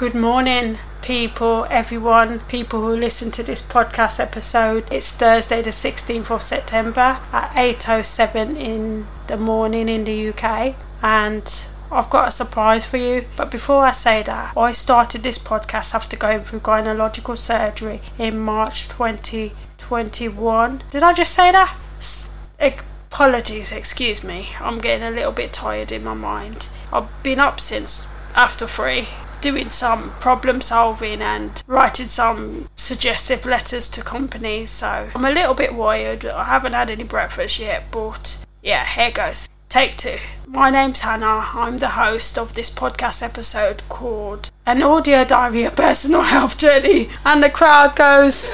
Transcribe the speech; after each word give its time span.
Good 0.00 0.14
morning, 0.14 0.78
people, 1.02 1.66
everyone, 1.68 2.40
people 2.48 2.80
who 2.80 2.96
listen 2.96 3.30
to 3.32 3.42
this 3.42 3.60
podcast 3.60 4.18
episode. 4.18 4.90
It's 4.90 5.12
Thursday, 5.12 5.60
the 5.60 5.72
16th 5.72 6.30
of 6.30 6.40
September 6.40 7.18
at 7.34 7.52
8:07 7.54 8.56
in 8.56 9.06
the 9.26 9.36
morning 9.36 9.90
in 9.90 10.04
the 10.04 10.30
UK, 10.30 10.74
and 11.02 11.66
I've 11.92 12.08
got 12.08 12.28
a 12.28 12.30
surprise 12.30 12.86
for 12.86 12.96
you. 12.96 13.26
But 13.36 13.50
before 13.50 13.84
I 13.84 13.90
say 13.90 14.22
that, 14.22 14.56
I 14.56 14.72
started 14.72 15.22
this 15.22 15.36
podcast 15.36 15.94
after 15.94 16.16
going 16.16 16.40
through 16.44 16.60
gynecological 16.60 17.36
surgery 17.36 18.00
in 18.18 18.38
March 18.38 18.88
2021. 18.88 20.82
Did 20.90 21.02
I 21.02 21.12
just 21.12 21.34
say 21.34 21.52
that? 21.52 21.76
S- 21.98 22.30
Apologies, 22.58 23.70
excuse 23.70 24.24
me. 24.24 24.48
I'm 24.60 24.78
getting 24.78 25.06
a 25.06 25.10
little 25.10 25.32
bit 25.32 25.52
tired 25.52 25.92
in 25.92 26.04
my 26.04 26.14
mind. 26.14 26.70
I've 26.90 27.10
been 27.22 27.38
up 27.38 27.60
since 27.60 28.08
after 28.34 28.66
three 28.66 29.08
doing 29.40 29.68
some 29.68 30.10
problem 30.20 30.60
solving 30.60 31.22
and 31.22 31.62
writing 31.66 32.08
some 32.08 32.68
suggestive 32.76 33.46
letters 33.46 33.88
to 33.90 34.02
companies. 34.02 34.70
So 34.70 35.08
I'm 35.14 35.24
a 35.24 35.30
little 35.30 35.54
bit 35.54 35.74
wired. 35.74 36.26
I 36.26 36.44
haven't 36.44 36.74
had 36.74 36.90
any 36.90 37.04
breakfast 37.04 37.58
yet, 37.58 37.84
but 37.90 38.44
yeah, 38.62 38.84
here 38.84 39.10
goes. 39.10 39.48
Take 39.68 39.96
two. 39.96 40.18
My 40.48 40.68
name's 40.68 41.00
Hannah. 41.00 41.48
I'm 41.54 41.76
the 41.76 41.90
host 41.90 42.36
of 42.36 42.54
this 42.54 42.68
podcast 42.68 43.22
episode 43.22 43.82
called 43.88 44.50
An 44.66 44.82
Audio 44.82 45.24
Diary 45.24 45.62
of 45.62 45.76
Personal 45.76 46.22
Health 46.22 46.58
Journey. 46.58 47.08
And 47.24 47.40
the 47.40 47.50
crowd 47.50 47.94
goes. 47.94 48.52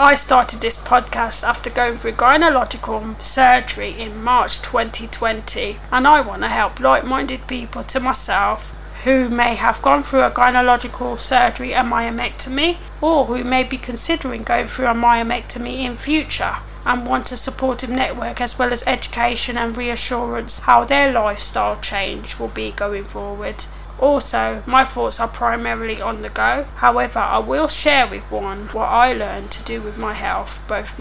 I 0.00 0.14
started 0.14 0.60
this 0.60 0.76
podcast 0.76 1.42
after 1.42 1.70
going 1.70 1.96
through 1.96 2.12
gynecological 2.12 3.20
surgery 3.20 4.00
in 4.00 4.22
March 4.22 4.62
2020, 4.62 5.76
and 5.90 6.06
I 6.06 6.20
want 6.20 6.42
to 6.42 6.48
help 6.48 6.78
like 6.78 7.04
minded 7.04 7.48
people 7.48 7.82
to 7.82 7.98
myself 7.98 8.72
who 9.02 9.28
may 9.28 9.56
have 9.56 9.82
gone 9.82 10.04
through 10.04 10.22
a 10.22 10.30
gynecological 10.30 11.18
surgery 11.18 11.74
and 11.74 11.90
myomectomy, 11.90 12.76
or 13.00 13.24
who 13.24 13.42
may 13.42 13.64
be 13.64 13.76
considering 13.76 14.44
going 14.44 14.68
through 14.68 14.86
a 14.86 14.94
myomectomy 14.94 15.78
in 15.78 15.96
future 15.96 16.58
and 16.86 17.04
want 17.04 17.32
a 17.32 17.36
supportive 17.36 17.90
network 17.90 18.40
as 18.40 18.56
well 18.56 18.72
as 18.72 18.86
education 18.86 19.58
and 19.58 19.76
reassurance 19.76 20.60
how 20.60 20.84
their 20.84 21.12
lifestyle 21.12 21.76
change 21.76 22.38
will 22.38 22.46
be 22.46 22.70
going 22.70 23.02
forward. 23.02 23.64
Also, 23.98 24.62
my 24.66 24.84
thoughts 24.84 25.18
are 25.18 25.28
primarily 25.28 26.00
on 26.00 26.22
the 26.22 26.28
go. 26.28 26.64
However, 26.76 27.18
I 27.18 27.38
will 27.38 27.68
share 27.68 28.06
with 28.06 28.22
one 28.30 28.68
what 28.68 28.86
I 28.88 29.12
learned 29.12 29.50
to 29.52 29.64
do 29.64 29.80
with 29.80 29.98
my 29.98 30.14
health, 30.14 30.64
both 30.68 30.98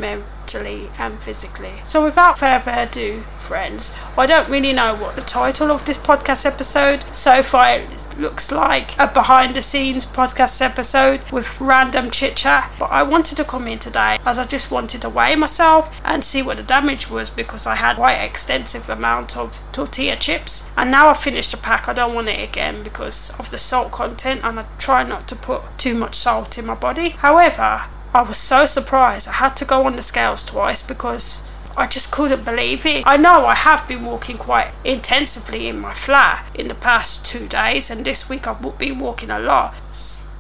mentally 0.48 0.90
and 0.98 1.20
physically. 1.20 1.74
So, 1.84 2.06
without 2.06 2.40
further 2.40 2.72
ado, 2.74 3.20
friends, 3.38 3.94
I 4.18 4.26
don't 4.26 4.50
really 4.50 4.72
know 4.72 4.96
what 4.96 5.18
the 5.18 5.22
title 5.22 5.72
of 5.72 5.84
this 5.84 5.98
podcast 5.98 6.46
episode. 6.46 7.04
So 7.14 7.44
far, 7.44 7.80
it 7.80 8.18
looks 8.18 8.50
like 8.50 8.98
a 8.98 9.08
behind 9.08 9.56
the 9.56 9.62
scenes 9.62 10.06
podcast 10.06 10.62
episode 10.62 11.30
with 11.32 11.60
random 11.60 12.12
chit 12.12 12.38
chat. 12.38 12.72
But 12.80 12.92
I 12.92 13.04
wanted 13.04 13.36
to 13.38 13.44
come 13.44 13.68
in 13.68 13.80
today 13.80 14.18
as 14.26 14.40
I 14.40 14.46
just 14.46 14.72
wanted 14.72 15.02
to 15.02 15.10
weigh 15.10 15.36
myself 15.36 16.00
and 16.06 16.24
see 16.24 16.42
what 16.42 16.58
the 16.58 16.64
damage 16.64 17.10
was 17.10 17.30
because 17.30 17.68
I 17.68 17.76
had 17.76 17.98
quite 17.98 18.24
extensive 18.24 18.90
amount 18.90 19.36
of 19.36 19.62
tortilla 19.74 20.16
chips. 20.16 20.70
And 20.78 20.92
now 20.92 21.10
I've 21.10 21.20
finished 21.20 21.52
the 21.52 21.58
pack, 21.58 21.90
I 21.90 21.94
don't 21.94 22.16
want 22.16 22.30
it 22.30 22.42
again 22.48 22.84
because 22.84 23.38
of 23.38 23.52
the 23.52 23.58
salt 23.58 23.92
content 23.92 24.42
and 24.46 24.62
I 24.62 24.66
try 24.78 25.04
not 25.04 25.28
to 25.28 25.36
put 25.36 25.78
too 25.78 25.94
much 25.94 26.16
salt 26.16 26.58
in 26.58 26.66
my 26.66 26.76
body. 26.76 27.10
However, 27.10 27.84
I 28.18 28.24
was 28.24 28.38
so 28.40 28.66
surprised. 28.66 29.28
I 29.28 29.34
had 29.34 29.56
to 29.58 29.64
go 29.66 29.86
on 29.86 29.96
the 29.96 30.02
scales 30.02 30.44
twice 30.44 30.82
because 30.82 31.48
I 31.78 31.86
just 31.86 32.12
couldn't 32.12 32.46
believe 32.46 32.84
it. 32.84 33.04
I 33.06 33.16
know 33.16 33.46
I 33.46 33.54
have 33.54 33.88
been 33.88 34.04
walking 34.04 34.40
quite 34.40 34.72
intensively 34.84 35.68
in 35.68 35.80
my 35.80 35.94
flat 35.94 36.44
in 36.56 36.68
the 36.68 36.74
past 36.74 37.28
two 37.28 37.48
days, 37.48 37.92
and 37.92 38.04
this 38.04 38.28
week 38.28 38.48
I've 38.48 38.80
been 38.80 38.98
walking 38.98 39.30
a 39.30 39.38
lot. 39.38 39.76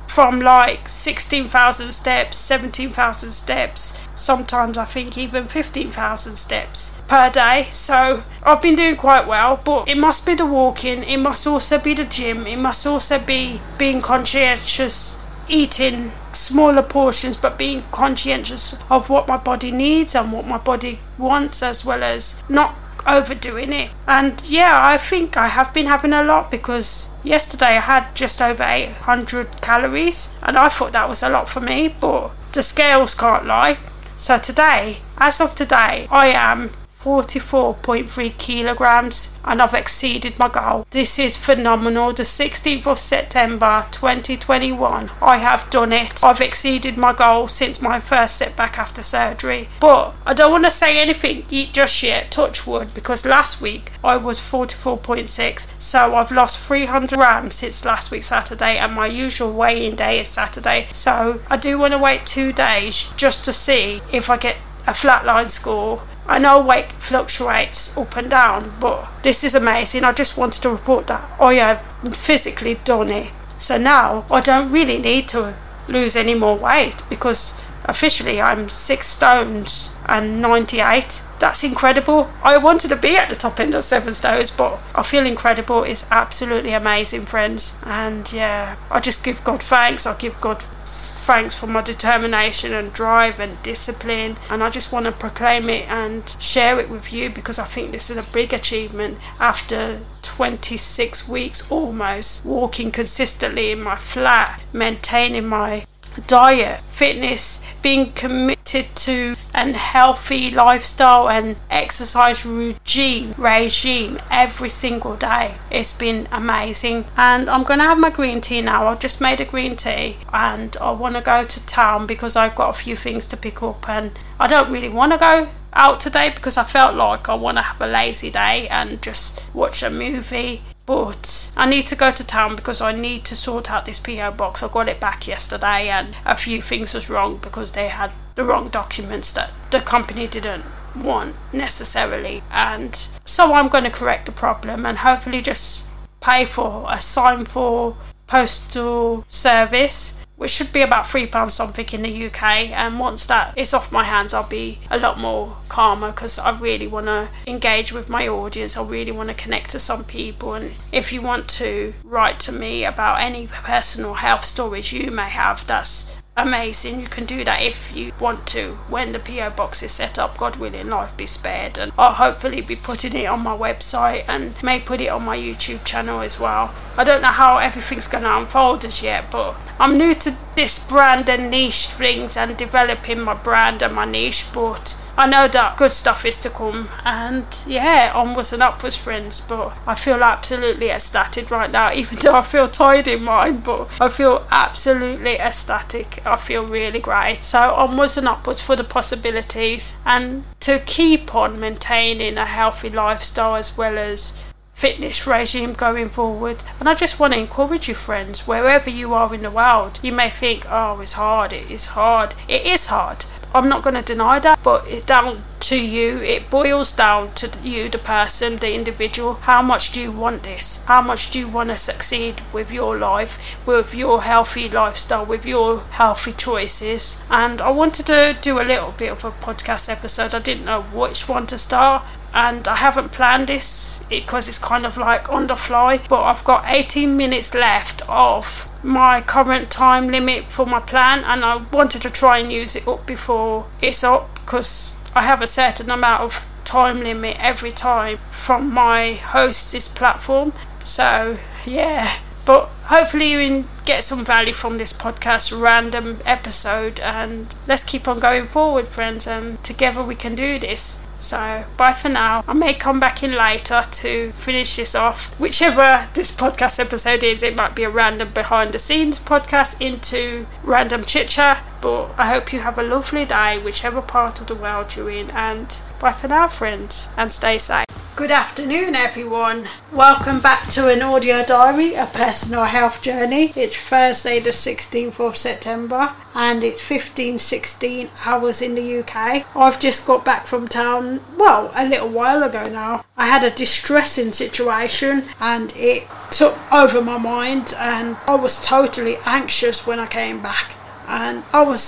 From 0.07 0.39
like 0.39 0.89
16,000 0.89 1.91
steps, 1.91 2.35
17,000 2.37 3.29
steps, 3.29 3.99
sometimes 4.15 4.79
I 4.79 4.85
think 4.85 5.15
even 5.15 5.45
15,000 5.45 6.35
steps 6.35 6.99
per 7.07 7.29
day. 7.29 7.67
So 7.69 8.23
I've 8.41 8.63
been 8.63 8.75
doing 8.75 8.95
quite 8.95 9.27
well, 9.27 9.61
but 9.63 9.87
it 9.87 9.99
must 9.99 10.25
be 10.25 10.33
the 10.33 10.47
walking, 10.47 11.03
it 11.03 11.17
must 11.17 11.45
also 11.45 11.77
be 11.77 11.93
the 11.93 12.05
gym, 12.05 12.47
it 12.47 12.57
must 12.57 12.87
also 12.87 13.19
be 13.19 13.61
being 13.77 14.01
conscientious 14.01 15.23
eating 15.49 16.11
smaller 16.33 16.83
portions 16.83 17.37
but 17.37 17.57
being 17.57 17.83
conscientious 17.91 18.75
of 18.89 19.09
what 19.09 19.27
my 19.27 19.37
body 19.37 19.71
needs 19.71 20.15
and 20.15 20.31
what 20.31 20.45
my 20.45 20.57
body 20.57 20.99
wants 21.17 21.63
as 21.63 21.83
well 21.83 22.03
as 22.03 22.43
not 22.49 22.75
overdoing 23.07 23.71
it. 23.71 23.89
And 24.07 24.41
yeah 24.47 24.79
i 24.81 24.97
think 24.97 25.37
i 25.37 25.47
have 25.47 25.73
been 25.73 25.85
having 25.85 26.13
a 26.13 26.23
lot 26.23 26.51
because 26.51 27.09
yesterday 27.23 27.77
i 27.77 27.79
had 27.79 28.13
just 28.15 28.41
over 28.41 28.63
800 28.63 29.61
calories 29.61 30.33
and 30.43 30.57
i 30.57 30.67
thought 30.67 30.91
that 30.91 31.07
was 31.07 31.23
a 31.23 31.29
lot 31.29 31.47
for 31.49 31.61
me 31.61 31.87
but 31.87 32.31
the 32.53 32.63
scales 32.63 33.13
can't 33.15 33.45
lie. 33.45 33.77
So 34.15 34.37
today 34.37 34.97
as 35.17 35.39
of 35.39 35.55
today 35.55 36.07
i 36.11 36.27
am 36.27 36.71
44.3 37.07 38.37
kilograms 38.37 39.39
and 39.45 39.61
I've 39.61 39.73
exceeded 39.73 40.37
my 40.37 40.49
goal. 40.49 40.85
This 40.91 41.17
is 41.17 41.37
phenomenal. 41.37 42.11
The 42.11 42.23
16th 42.23 42.85
of 42.85 42.99
September 42.99 43.85
2021, 43.91 45.11
I 45.21 45.37
have 45.37 45.69
done 45.69 45.93
it. 45.93 46.21
I've 46.21 46.41
exceeded 46.41 46.97
my 46.97 47.13
goal 47.13 47.47
since 47.47 47.81
my 47.81 48.01
first 48.01 48.35
setback 48.35 48.77
after 48.77 49.01
surgery. 49.03 49.69
But 49.79 50.15
I 50.25 50.33
don't 50.33 50.51
want 50.51 50.65
to 50.65 50.71
say 50.71 50.99
anything 50.99 51.45
just 51.71 52.03
yet, 52.03 52.29
touch 52.29 52.67
wood, 52.67 52.93
because 52.93 53.25
last 53.25 53.61
week 53.61 53.93
I 54.03 54.17
was 54.17 54.41
44.6, 54.41 55.71
so 55.79 56.13
I've 56.13 56.33
lost 56.33 56.59
300 56.59 57.15
grams 57.15 57.55
since 57.55 57.85
last 57.85 58.11
week 58.11 58.23
Saturday, 58.23 58.77
and 58.77 58.93
my 58.93 59.07
usual 59.07 59.53
weighing 59.53 59.95
day 59.95 60.19
is 60.19 60.27
Saturday. 60.27 60.89
So 60.91 61.39
I 61.49 61.55
do 61.55 61.79
want 61.79 61.93
to 61.93 61.99
wait 61.99 62.25
two 62.25 62.51
days 62.51 63.13
just 63.15 63.45
to 63.45 63.53
see 63.53 64.01
if 64.11 64.29
I 64.29 64.35
get 64.35 64.57
a 64.85 64.91
flatline 64.91 65.49
score 65.49 66.01
I 66.27 66.39
know 66.39 66.61
weight 66.61 66.91
fluctuates 66.91 67.97
up 67.97 68.17
and 68.17 68.29
down, 68.29 68.73
but 68.79 69.07
this 69.23 69.43
is 69.43 69.55
amazing. 69.55 70.03
I 70.03 70.11
just 70.11 70.37
wanted 70.37 70.61
to 70.63 70.69
report 70.69 71.07
that 71.07 71.23
oh, 71.39 71.47
I 71.47 71.53
have 71.55 72.15
physically 72.15 72.75
done 72.83 73.09
it. 73.09 73.31
So 73.57 73.77
now 73.77 74.25
I 74.29 74.41
don't 74.41 74.71
really 74.71 74.97
need 74.97 75.27
to 75.29 75.55
lose 75.87 76.15
any 76.15 76.35
more 76.35 76.57
weight 76.57 77.01
because 77.09 77.53
officially 77.87 78.41
I'm 78.41 78.69
six 78.69 79.07
stones 79.07 79.97
and 80.05 80.41
98. 80.41 81.23
That's 81.39 81.63
incredible. 81.63 82.29
I 82.43 82.57
wanted 82.57 82.89
to 82.89 82.95
be 82.95 83.15
at 83.15 83.29
the 83.29 83.35
top 83.35 83.59
end 83.59 83.75
of 83.75 83.83
seven 83.83 84.13
stones, 84.13 84.51
but 84.51 84.79
I 84.95 85.03
feel 85.03 85.25
incredible. 85.25 85.83
It's 85.83 86.09
absolutely 86.11 86.73
amazing, 86.73 87.25
friends. 87.25 87.75
And 87.83 88.31
yeah, 88.33 88.75
I 88.89 88.99
just 88.99 89.23
give 89.23 89.43
God 89.43 89.61
thanks. 89.61 90.05
I 90.05 90.15
give 90.17 90.39
God 90.41 90.61
thanks 90.61 91.53
for 91.55 91.67
my 91.67 91.81
determination 91.81 92.73
and 92.73 92.91
drive 92.93 93.39
and 93.39 93.61
discipline. 93.61 94.37
And 94.49 94.63
I 94.63 94.69
just 94.69 94.91
want 94.91 95.05
to 95.05 95.11
proclaim 95.11 95.69
it 95.69 95.87
and 95.87 96.27
share 96.39 96.79
it 96.79 96.89
with 96.89 97.13
you 97.13 97.29
because 97.29 97.59
I 97.59 97.65
think 97.65 97.91
this 97.91 98.09
is 98.09 98.17
a 98.17 98.33
big 98.33 98.53
achievement 98.53 99.17
after 99.39 99.99
26 100.23 101.27
weeks 101.29 101.69
almost 101.71 102.43
walking 102.43 102.91
consistently 102.91 103.71
in 103.71 103.81
my 103.81 103.95
flat, 103.95 104.61
maintaining 104.73 105.47
my 105.47 105.85
diet, 106.27 106.81
fitness, 106.81 107.63
being 107.81 108.11
committed 108.13 108.95
to 108.95 109.35
an 109.53 109.73
healthy 109.73 110.51
lifestyle 110.51 111.29
and 111.29 111.55
exercise 111.69 112.45
regime 112.45 113.33
regime 113.37 114.19
every 114.31 114.69
single 114.69 115.15
day. 115.15 115.55
It's 115.69 115.93
been 115.93 116.27
amazing. 116.31 117.05
And 117.15 117.49
I'm 117.49 117.63
gonna 117.63 117.83
have 117.83 117.99
my 117.99 118.09
green 118.09 118.41
tea 118.41 118.61
now. 118.61 118.87
I've 118.87 118.99
just 118.99 119.21
made 119.21 119.39
a 119.39 119.45
green 119.45 119.75
tea 119.75 120.17
and 120.33 120.75
I 120.81 120.91
wanna 120.91 121.21
go 121.21 121.45
to 121.45 121.65
town 121.65 122.07
because 122.07 122.35
I've 122.35 122.55
got 122.55 122.69
a 122.69 122.73
few 122.73 122.95
things 122.95 123.25
to 123.27 123.37
pick 123.37 123.61
up 123.61 123.87
and 123.87 124.17
I 124.39 124.47
don't 124.47 124.71
really 124.71 124.89
wanna 124.89 125.17
go 125.17 125.49
out 125.73 126.01
today 126.01 126.29
because 126.29 126.57
I 126.57 126.63
felt 126.63 126.95
like 126.95 127.29
I 127.29 127.35
want 127.35 127.57
to 127.57 127.61
have 127.61 127.79
a 127.79 127.87
lazy 127.87 128.31
day 128.31 128.67
and 128.67 129.01
just 129.01 129.43
watch 129.53 129.83
a 129.83 129.89
movie 129.89 130.61
but 130.87 131.51
I 131.57 131.69
need 131.69 131.85
to 131.87 131.95
go 131.95 132.11
to 132.11 132.25
town 132.25 132.55
because 132.55 132.81
I 132.81 132.93
need 132.93 133.25
to 133.25 133.35
sort 133.35 133.69
out 133.69 133.85
this 133.85 133.99
PO 133.99 134.31
box. 134.31 134.63
I 134.63 134.69
got 134.69 134.87
it 134.87 135.01
back 135.01 135.27
yesterday 135.27 135.89
and 135.89 136.15
a 136.25 136.35
few 136.35 136.61
things 136.61 136.93
was 136.93 137.09
wrong 137.09 137.37
because 137.37 137.73
they 137.73 137.89
had 137.89 138.11
the 138.35 138.45
wrong 138.45 138.69
documents 138.69 139.33
that 139.33 139.51
the 139.69 139.81
company 139.81 140.27
didn't 140.27 140.63
want 140.95 141.35
necessarily. 141.51 142.41
And 142.49 142.95
so 143.25 143.53
I'm 143.53 143.67
going 143.67 143.83
to 143.83 143.89
correct 143.89 144.27
the 144.27 144.31
problem 144.31 144.85
and 144.85 144.99
hopefully 144.99 145.41
just 145.41 145.89
pay 146.21 146.45
for 146.45 146.85
a 146.89 147.01
sign 147.01 147.43
for 147.43 147.97
postal 148.25 149.25
service 149.27 150.17
which 150.37 150.51
should 150.51 150.71
be 150.71 150.81
about 150.81 151.07
three 151.07 151.27
pounds 151.27 151.53
something 151.53 151.87
in 151.91 152.03
the 152.03 152.25
UK. 152.27 152.43
And 152.69 152.99
once 152.99 153.25
that 153.25 153.57
is 153.57 153.73
off 153.73 153.91
my 153.91 154.03
hands, 154.03 154.33
I'll 154.33 154.47
be 154.47 154.79
a 154.89 154.99
lot 154.99 155.19
more 155.19 155.57
calmer 155.67 156.11
because 156.11 156.39
I 156.39 156.57
really 156.57 156.87
want 156.87 157.07
to 157.07 157.29
engage 157.45 157.91
with 157.91 158.07
my 158.07 158.27
audience. 158.27 158.77
I 158.77 158.83
really 158.83 159.11
want 159.11 159.29
to 159.29 159.35
connect 159.35 159.71
to 159.71 159.79
some 159.79 160.03
people. 160.03 160.53
And 160.53 160.73
if 160.91 161.11
you 161.11 161.21
want 161.21 161.47
to 161.49 161.93
write 162.03 162.39
to 162.41 162.51
me 162.51 162.85
about 162.85 163.19
any 163.19 163.47
personal 163.47 164.15
health 164.15 164.45
stories 164.45 164.93
you 164.93 165.11
may 165.11 165.29
have, 165.29 165.65
that's 165.65 166.21
amazing. 166.37 167.01
You 167.01 167.07
can 167.07 167.25
do 167.25 167.43
that 167.43 167.63
if 167.63 167.95
you 167.97 168.13
want 168.19 168.45
to. 168.47 168.73
When 168.89 169.11
the 169.11 169.19
PO 169.19 169.49
box 169.51 169.81
is 169.81 169.91
set 169.91 170.19
up, 170.19 170.37
God 170.37 170.57
willing, 170.57 170.89
life 170.89 171.17
be 171.17 171.25
spared. 171.25 171.79
And 171.79 171.91
I'll 171.97 172.13
hopefully 172.13 172.61
be 172.61 172.75
putting 172.75 173.15
it 173.15 173.25
on 173.25 173.41
my 173.41 173.57
website 173.57 174.25
and 174.27 174.61
may 174.63 174.79
put 174.79 175.01
it 175.01 175.09
on 175.09 175.25
my 175.25 175.37
YouTube 175.37 175.83
channel 175.83 176.21
as 176.21 176.39
well. 176.39 176.73
I 176.97 177.03
don't 177.03 177.21
know 177.21 177.27
how 177.27 177.57
everything's 177.57 178.07
going 178.07 178.23
to 178.23 178.37
unfold 178.37 178.83
as 178.83 179.03
yet, 179.03 179.29
but 179.31 179.55
I'm 179.79 179.97
new 179.97 180.15
to 180.15 180.35
this 180.55 180.85
brand 180.87 181.29
and 181.29 181.51
niche 181.51 181.87
things 181.87 182.35
and 182.35 182.57
developing 182.57 183.19
my 183.21 183.35
brand 183.35 183.83
and 183.83 183.93
my 183.93 184.05
niche, 184.05 184.47
but 184.53 184.99
I 185.17 185.25
know 185.25 185.47
that 185.47 185.77
good 185.77 185.93
stuff 185.93 186.25
is 186.25 186.39
to 186.41 186.49
come, 186.51 186.89
and 187.03 187.45
yeah, 187.65 188.11
onwards 188.13 188.53
and 188.53 188.61
upwards, 188.61 188.95
friends. 188.95 189.41
But 189.41 189.75
I 189.87 189.95
feel 189.95 190.23
absolutely 190.23 190.91
ecstatic 190.91 191.49
right 191.49 191.71
now, 191.71 191.91
even 191.93 192.19
though 192.19 192.35
I 192.35 192.41
feel 192.43 192.67
tired 192.67 193.07
in 193.07 193.23
mind, 193.23 193.63
but 193.63 193.89
I 193.99 194.09
feel 194.09 194.45
absolutely 194.51 195.39
ecstatic. 195.39 196.25
I 196.25 196.35
feel 196.35 196.65
really 196.67 196.99
great. 196.99 197.43
So, 197.43 197.73
onwards 197.73 198.17
and 198.17 198.27
upwards 198.27 198.61
for 198.61 198.75
the 198.75 198.83
possibilities, 198.83 199.95
and 200.05 200.43
to 200.59 200.79
keep 200.79 201.33
on 201.33 201.59
maintaining 201.59 202.37
a 202.37 202.45
healthy 202.45 202.89
lifestyle 202.89 203.55
as 203.55 203.75
well 203.75 203.97
as 203.97 204.43
fitness 204.77 205.25
regime 205.25 205.73
going 205.73 206.07
forward. 206.07 206.63
And 206.79 206.87
I 206.87 206.93
just 206.93 207.19
want 207.19 207.33
to 207.33 207.39
encourage 207.39 207.87
you, 207.87 207.95
friends, 207.95 208.45
wherever 208.45 208.91
you 208.91 209.11
are 209.11 209.33
in 209.33 209.41
the 209.41 209.49
world. 209.49 209.99
You 210.03 210.11
may 210.11 210.29
think, 210.29 210.67
oh, 210.69 211.01
it's 211.01 211.13
hard, 211.13 211.51
it 211.51 211.71
is 211.71 211.87
hard. 211.87 212.35
It 212.47 212.63
is 212.63 212.85
hard. 212.85 213.25
I'm 213.55 213.69
not 213.69 213.81
going 213.81 213.95
to 213.95 214.03
deny 214.03 214.37
that, 214.39 214.61
but 214.61 214.87
it's 214.87 215.01
down 215.01 215.43
to 215.61 215.83
you. 215.83 216.17
It 216.17 216.51
boils 216.51 216.91
down 216.91 217.33
to 217.35 217.49
you, 217.63 217.89
the 217.89 217.97
person, 217.97 218.57
the 218.57 218.75
individual. 218.75 219.35
How 219.35 219.63
much 219.63 219.93
do 219.93 219.99
you 219.99 220.11
want 220.11 220.43
this? 220.43 220.85
How 220.85 221.01
much 221.01 221.31
do 221.31 221.39
you 221.39 221.47
want 221.47 221.69
to 221.69 221.77
succeed 221.77 222.41
with 222.53 222.71
your 222.71 222.97
life, 222.99 223.57
with 223.65 223.95
your 223.95 224.21
healthy 224.21 224.69
lifestyle, 224.69 225.25
with 225.25 225.43
your 225.43 225.79
healthy 225.91 226.33
choices? 226.33 227.23
And 227.31 227.61
I 227.61 227.71
wanted 227.71 228.05
to 228.07 228.37
do 228.39 228.59
a 228.59 228.69
little 228.69 228.91
bit 228.91 229.11
of 229.11 229.25
a 229.25 229.31
podcast 229.31 229.89
episode. 229.89 230.35
I 230.35 230.39
didn't 230.39 230.65
know 230.65 230.81
which 230.83 231.27
one 231.27 231.47
to 231.47 231.57
start 231.57 232.03
and 232.33 232.67
I 232.67 232.75
haven't 232.75 233.11
planned 233.11 233.47
this 233.47 234.03
because 234.09 234.47
it's 234.47 234.59
kind 234.59 234.85
of 234.85 234.97
like 234.97 235.31
on 235.31 235.47
the 235.47 235.55
fly. 235.55 235.99
But 236.09 236.23
I've 236.23 236.43
got 236.43 236.65
18 236.67 237.15
minutes 237.15 237.53
left 237.53 238.07
of 238.09 238.71
my 238.83 239.21
current 239.21 239.71
time 239.71 240.07
limit 240.07 240.45
for 240.45 240.65
my 240.65 240.79
plan, 240.79 241.23
and 241.23 241.43
I 241.43 241.57
wanted 241.57 242.01
to 242.03 242.09
try 242.09 242.37
and 242.37 242.51
use 242.51 242.75
it 242.75 242.87
up 242.87 243.05
before 243.05 243.67
it's 243.81 244.03
up 244.03 244.33
because 244.35 244.95
I 245.15 245.23
have 245.23 245.41
a 245.41 245.47
certain 245.47 245.89
amount 245.89 246.21
of 246.21 246.49
time 246.63 246.99
limit 246.99 247.37
every 247.39 247.71
time 247.71 248.17
from 248.29 248.73
my 248.73 249.13
host's 249.13 249.87
platform. 249.87 250.53
So 250.83 251.37
yeah, 251.65 252.19
but 252.45 252.65
hopefully 252.85 253.31
you 253.31 253.65
get 253.85 254.03
some 254.03 254.23
value 254.23 254.53
from 254.53 254.77
this 254.77 254.93
podcast 254.93 255.59
random 255.59 256.19
episode, 256.25 256.99
and 256.99 257.55
let's 257.67 257.83
keep 257.83 258.07
on 258.07 258.19
going 258.19 258.45
forward, 258.45 258.87
friends, 258.87 259.27
and 259.27 259.63
together 259.63 260.03
we 260.03 260.15
can 260.15 260.35
do 260.35 260.59
this. 260.59 261.06
So, 261.19 261.65
bye 261.77 261.93
for 261.93 262.09
now. 262.09 262.43
I 262.47 262.53
may 262.53 262.73
come 262.73 262.99
back 262.99 263.23
in 263.23 263.31
later 263.31 263.83
to 263.89 264.31
finish 264.31 264.75
this 264.75 264.93
off. 264.93 265.37
Whichever 265.39 266.07
this 266.13 266.35
podcast 266.35 266.79
episode 266.79 267.23
is, 267.23 267.41
it 267.41 267.55
might 267.55 267.75
be 267.75 267.83
a 267.83 267.89
random 267.89 268.29
behind 268.33 268.71
the 268.71 268.79
scenes 268.79 269.17
podcast 269.19 269.81
into 269.81 270.45
random 270.63 271.03
chit 271.05 271.27
chat. 271.27 271.63
But 271.81 272.11
I 272.17 272.27
hope 272.27 272.53
you 272.53 272.59
have 272.59 272.77
a 272.77 272.83
lovely 272.83 273.25
day, 273.25 273.57
whichever 273.57 274.01
part 274.01 274.39
of 274.39 274.47
the 274.47 274.55
world 274.55 274.95
you're 274.95 275.09
in. 275.09 275.31
And 275.31 275.79
bye 275.99 276.11
for 276.11 276.27
now, 276.27 276.47
friends, 276.47 277.09
and 277.17 277.31
stay 277.31 277.57
safe. 277.57 277.96
Good 278.17 278.31
afternoon, 278.31 278.95
everyone. 278.95 279.69
Welcome 279.93 280.39
back 280.39 280.69
to 280.69 280.87
an 280.87 281.03
audio 281.03 281.45
diary, 281.45 281.93
a 281.93 282.07
personal 282.07 282.63
health 282.63 283.03
journey. 283.03 283.53
It's 283.55 283.77
Thursday, 283.77 284.39
the 284.39 284.49
16th 284.49 285.19
of 285.19 285.37
September, 285.37 286.13
and 286.33 286.63
it's 286.63 286.81
15:16 286.81 288.09
hours 288.25 288.59
in 288.59 288.73
the 288.73 288.81
UK. 288.81 289.45
I've 289.55 289.79
just 289.79 290.07
got 290.07 290.25
back 290.25 290.47
from 290.47 290.67
town, 290.67 291.19
well, 291.37 291.71
a 291.75 291.85
little 291.85 292.09
while 292.09 292.41
ago 292.41 292.65
now. 292.65 293.05
I 293.15 293.27
had 293.27 293.43
a 293.43 293.51
distressing 293.51 294.33
situation, 294.33 295.25
and 295.39 295.71
it 295.75 296.07
took 296.31 296.57
over 296.71 297.03
my 297.03 297.19
mind, 297.19 297.75
and 297.77 298.17
I 298.27 298.33
was 298.33 298.59
totally 298.59 299.19
anxious 299.27 299.85
when 299.85 299.99
I 299.99 300.07
came 300.07 300.39
back 300.39 300.71
and 301.07 301.43
I 301.53 301.63
was 301.63 301.81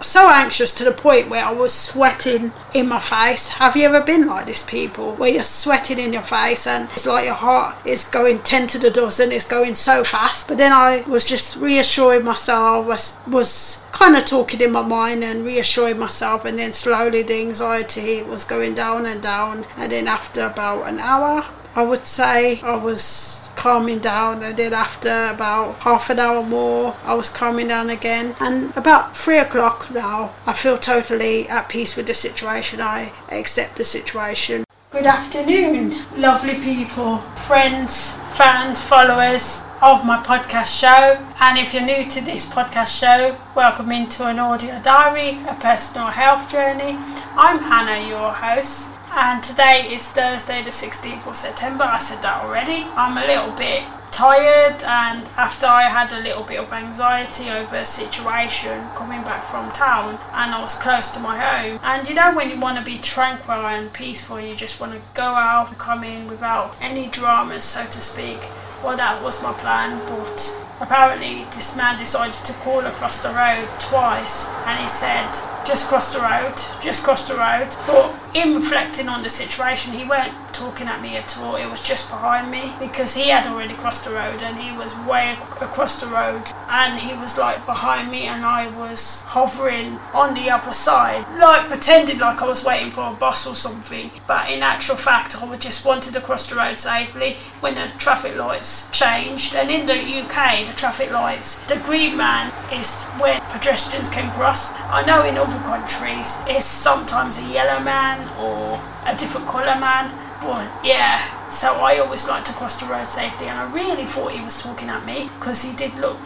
so 0.00 0.30
anxious 0.30 0.72
to 0.74 0.84
the 0.84 0.92
point 0.92 1.28
where 1.28 1.44
I 1.44 1.52
was 1.52 1.74
sweating 1.74 2.52
in 2.72 2.88
my 2.88 3.00
face. 3.00 3.48
Have 3.48 3.76
you 3.76 3.84
ever 3.84 4.00
been 4.00 4.26
like 4.26 4.46
this, 4.46 4.62
people? 4.62 5.14
Where 5.16 5.28
you're 5.28 5.42
sweating 5.42 5.98
in 5.98 6.14
your 6.14 6.22
face 6.22 6.66
and 6.66 6.88
it's 6.90 7.06
like 7.06 7.26
your 7.26 7.34
heart 7.34 7.76
is 7.84 8.04
going 8.04 8.38
10 8.40 8.68
to 8.68 8.78
the 8.78 8.90
dozen, 8.90 9.30
it's 9.30 9.46
going 9.46 9.74
so 9.74 10.04
fast. 10.04 10.48
But 10.48 10.56
then 10.56 10.72
I 10.72 11.02
was 11.02 11.26
just 11.26 11.56
reassuring 11.56 12.24
myself, 12.24 12.86
was, 12.86 13.18
was 13.28 13.84
kind 13.92 14.16
of 14.16 14.24
talking 14.24 14.60
in 14.62 14.72
my 14.72 14.82
mind 14.82 15.22
and 15.22 15.44
reassuring 15.44 15.98
myself, 15.98 16.46
and 16.46 16.58
then 16.58 16.72
slowly 16.72 17.22
the 17.22 17.40
anxiety 17.40 18.22
was 18.22 18.46
going 18.46 18.74
down 18.74 19.04
and 19.04 19.22
down. 19.22 19.66
And 19.76 19.92
then 19.92 20.08
after 20.08 20.46
about 20.46 20.88
an 20.88 20.98
hour, 20.98 21.44
I 21.74 21.82
would 21.82 22.04
say 22.04 22.60
I 22.60 22.76
was 22.76 23.50
calming 23.56 24.00
down. 24.00 24.42
And 24.42 24.56
then 24.56 24.74
after 24.74 25.26
about 25.26 25.76
half 25.76 26.10
an 26.10 26.18
hour 26.18 26.42
more 26.42 26.96
I 27.04 27.14
was 27.14 27.30
calming 27.30 27.68
down 27.68 27.88
again. 27.88 28.34
And 28.40 28.76
about 28.76 29.16
three 29.16 29.38
o'clock 29.38 29.90
now 29.90 30.32
I 30.46 30.52
feel 30.52 30.76
totally 30.76 31.48
at 31.48 31.68
peace 31.68 31.96
with 31.96 32.06
the 32.06 32.14
situation. 32.14 32.80
I 32.80 33.12
accept 33.30 33.76
the 33.76 33.84
situation. 33.84 34.64
Good 34.90 35.06
afternoon 35.06 36.04
lovely 36.18 36.54
people 36.56 37.18
friends 37.48 38.18
fans 38.36 38.80
followers 38.80 39.64
of 39.80 40.04
my 40.04 40.18
podcast 40.18 40.78
show. 40.78 41.18
And 41.40 41.58
if 41.58 41.72
you're 41.72 41.86
new 41.86 42.04
to 42.10 42.20
this 42.20 42.44
podcast 42.52 42.98
show 43.00 43.36
welcome 43.56 43.90
into 43.90 44.26
an 44.26 44.38
audio 44.38 44.78
diary 44.82 45.38
a 45.48 45.54
personal 45.54 46.08
health 46.08 46.50
journey. 46.50 46.96
I'm 47.34 47.58
Hannah 47.58 48.06
your 48.06 48.30
host 48.32 48.91
and 49.14 49.42
today 49.42 49.88
is 49.92 50.08
Thursday 50.08 50.62
the 50.62 50.70
16th 50.70 51.26
of 51.26 51.36
September. 51.36 51.84
I 51.84 51.98
said 51.98 52.22
that 52.22 52.42
already. 52.42 52.86
I'm 52.96 53.18
a 53.18 53.26
little 53.26 53.54
bit 53.54 53.84
tired 54.10 54.82
and 54.84 55.26
after 55.36 55.66
I 55.66 55.82
had 55.82 56.12
a 56.12 56.20
little 56.20 56.44
bit 56.44 56.58
of 56.58 56.72
anxiety 56.72 57.50
over 57.50 57.76
a 57.76 57.84
situation 57.84 58.88
coming 58.94 59.22
back 59.22 59.42
from 59.42 59.70
town 59.72 60.18
and 60.32 60.54
I 60.54 60.60
was 60.60 60.78
close 60.78 61.10
to 61.10 61.20
my 61.20 61.38
home 61.38 61.80
and 61.82 62.06
you 62.06 62.14
know 62.14 62.34
when 62.36 62.50
you 62.50 62.60
want 62.60 62.76
to 62.76 62.84
be 62.84 62.98
tranquil 62.98 63.66
and 63.66 63.90
peaceful 63.90 64.38
you 64.38 64.54
just 64.54 64.80
want 64.82 64.92
to 64.92 65.00
go 65.14 65.24
out 65.24 65.68
and 65.68 65.78
come 65.78 66.04
in 66.04 66.28
without 66.28 66.76
any 66.78 67.08
dramas 67.08 67.64
so 67.64 67.86
to 67.86 68.00
speak 68.02 68.50
well 68.84 68.98
that 68.98 69.22
was 69.22 69.42
my 69.42 69.54
plan 69.54 69.98
but 70.06 70.66
apparently 70.82 71.44
this 71.56 71.74
man 71.74 71.98
decided 71.98 72.34
to 72.44 72.52
call 72.52 72.80
across 72.80 73.22
the 73.22 73.30
road 73.30 73.66
twice 73.80 74.52
and 74.66 74.78
he 74.78 74.88
said 74.88 75.32
just 75.64 75.88
cross 75.88 76.12
the 76.12 76.20
road, 76.20 76.54
just 76.82 77.04
cross 77.04 77.28
the 77.28 77.34
road. 77.34 77.68
But 77.86 78.12
in 78.34 78.54
reflecting 78.54 79.08
on 79.08 79.22
the 79.22 79.28
situation, 79.28 79.92
he 79.92 80.04
weren't 80.04 80.32
talking 80.52 80.86
at 80.86 81.02
me 81.02 81.16
at 81.16 81.36
all. 81.38 81.56
It 81.56 81.66
was 81.70 81.82
just 81.82 82.10
behind 82.10 82.50
me 82.50 82.72
because 82.78 83.14
he 83.14 83.28
had 83.28 83.46
already 83.46 83.74
crossed 83.74 84.04
the 84.04 84.10
road 84.10 84.42
and 84.42 84.56
he 84.56 84.76
was 84.76 84.94
way 85.06 85.36
across 85.60 86.00
the 86.00 86.06
road 86.06 86.44
and 86.68 86.98
he 86.98 87.14
was 87.14 87.36
like 87.36 87.64
behind 87.66 88.10
me 88.10 88.22
and 88.22 88.44
I 88.44 88.68
was 88.78 89.22
hovering 89.26 89.98
on 90.14 90.34
the 90.34 90.50
other 90.50 90.72
side, 90.72 91.26
like 91.38 91.68
pretending 91.68 92.18
like 92.18 92.40
I 92.40 92.46
was 92.46 92.64
waiting 92.64 92.90
for 92.90 93.12
a 93.12 93.14
bus 93.14 93.46
or 93.46 93.54
something. 93.54 94.10
But 94.26 94.50
in 94.50 94.62
actual 94.62 94.96
fact, 94.96 95.42
I 95.42 95.56
just 95.56 95.84
wanted 95.84 96.14
to 96.14 96.20
cross 96.20 96.48
the 96.48 96.56
road 96.56 96.78
safely 96.78 97.36
when 97.60 97.74
the 97.74 97.90
traffic 97.98 98.36
lights 98.36 98.90
changed. 98.90 99.54
And 99.54 99.70
in 99.70 99.86
the 99.86 99.94
UK, 99.94 100.66
the 100.66 100.74
traffic 100.74 101.10
lights, 101.10 101.62
the 101.64 101.76
green 101.76 102.16
man 102.16 102.52
is 102.72 103.04
when 103.20 103.40
pedestrians 103.42 104.08
can 104.08 104.32
cross. 104.32 104.72
I 104.80 105.04
know 105.04 105.24
in 105.24 105.36
other 105.36 105.58
countries 105.64 106.42
it's 106.46 106.64
sometimes 106.64 107.38
a 107.38 107.52
yellow 107.52 107.82
man 107.82 108.21
or 108.38 108.80
a 109.04 109.16
different 109.16 109.46
colour 109.46 109.78
man. 109.78 110.12
But 110.42 110.68
yeah, 110.84 111.48
so 111.50 111.74
I 111.74 111.98
always 111.98 112.26
like 112.26 112.44
to 112.46 112.52
cross 112.52 112.80
the 112.80 112.86
road 112.86 113.06
safely, 113.06 113.46
and 113.46 113.56
I 113.56 113.72
really 113.72 114.04
thought 114.04 114.32
he 114.32 114.42
was 114.42 114.60
talking 114.60 114.88
at 114.88 115.06
me 115.06 115.30
because 115.38 115.62
he 115.62 115.72
did 115.76 115.94
look 115.98 116.18